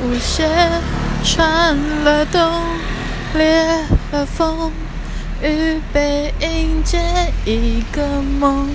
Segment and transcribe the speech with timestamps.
[0.00, 0.48] 舞鞋
[1.24, 2.40] 穿了冬，
[3.34, 3.64] 裂
[4.12, 4.70] 了缝，
[5.42, 7.00] 预备迎接
[7.44, 8.06] 一个
[8.38, 8.68] 梦。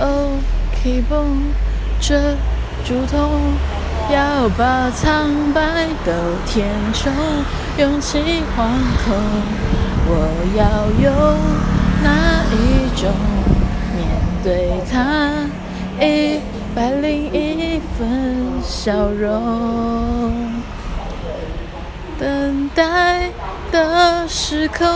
[0.00, 0.38] 哦
[0.82, 1.52] ，keep on，
[2.00, 2.36] 这
[2.86, 3.52] 竹筒
[4.10, 5.60] 要把苍白
[6.06, 6.12] 都
[6.46, 7.12] 填充，
[7.76, 8.18] 勇气
[8.56, 8.64] 惶
[9.04, 9.14] 恐。
[10.08, 10.12] 我
[10.56, 11.12] 要用
[12.02, 12.08] 哪
[12.52, 13.12] 一种
[13.94, 13.98] 面
[14.42, 14.94] 对它？
[15.98, 16.40] 一
[16.74, 20.60] 百零一分笑容，
[22.18, 23.30] 等待
[23.72, 24.86] 的时空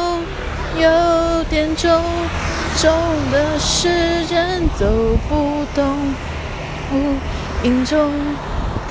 [0.79, 1.91] 有点重，
[2.77, 2.93] 重
[3.33, 3.89] 的是
[4.25, 4.87] 人走
[5.31, 5.97] 不动。
[6.93, 7.15] 无
[7.67, 8.13] 影中，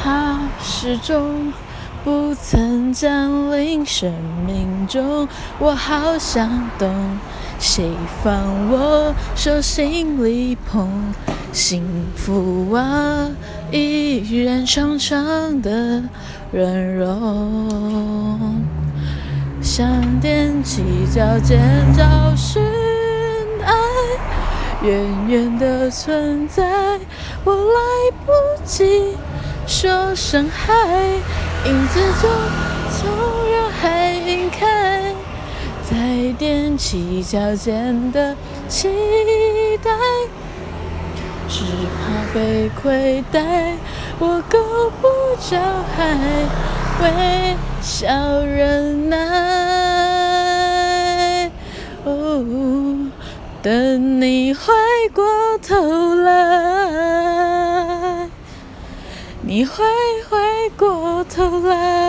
[0.01, 1.53] 它始终
[2.03, 4.11] 不曾降临生
[4.43, 5.27] 命中。
[5.59, 7.19] 我好想懂，
[7.59, 7.91] 谁
[8.23, 8.33] 放
[8.71, 11.13] 我手心里捧？
[11.51, 13.29] 幸福啊，
[13.71, 16.03] 依然长长的
[16.51, 18.65] 软融，
[19.61, 19.85] 想
[20.21, 21.59] 踮起脚尖
[21.95, 22.03] 找
[22.35, 22.63] 寻
[23.63, 23.73] 爱，
[24.81, 26.63] 远远的存在，
[27.43, 27.79] 我来
[28.25, 28.31] 不
[28.63, 29.15] 及
[29.67, 30.73] 说声嗨，
[31.65, 32.29] 影子就
[32.97, 35.13] 从人海晕开，
[35.83, 35.97] 在
[36.39, 38.35] 踮起脚尖的
[38.69, 38.87] 期
[39.83, 39.91] 待。
[41.49, 43.75] 只怕被亏待，
[44.19, 45.07] 我够不
[45.49, 45.57] 着
[45.97, 46.15] 还
[47.01, 48.07] 微笑
[48.45, 49.48] 忍耐。
[53.61, 54.71] 等你回
[55.13, 58.29] 过头来，
[59.41, 59.83] 你会
[60.29, 62.08] 回过头来。